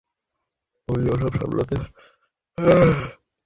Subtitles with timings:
[0.87, 1.91] তুমি ওসব সামলাতে পারবে?